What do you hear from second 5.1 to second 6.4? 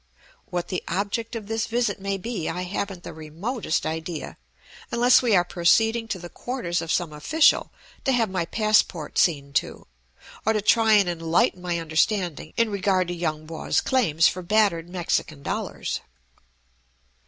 we are proceeding to the